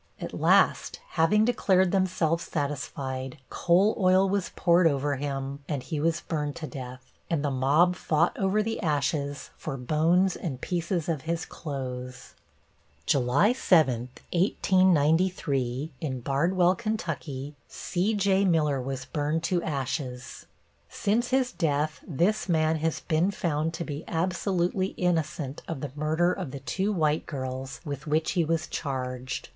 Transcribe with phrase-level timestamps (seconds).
[0.19, 6.21] At last, having declared themselves satisfied, coal oil was poured over him and he was
[6.21, 11.21] burned to death, and the mob fought over the ashes for bones and pieces of
[11.29, 12.33] his clothes.
[13.05, 18.45] July 7, 1893, in Bardwell, Ky., C.J.
[18.45, 20.47] Miller was burned to ashes.
[20.89, 26.33] Since his death this man has been found to be absolutely innocent of the murder
[26.33, 29.49] of the two white girls with which he was charged.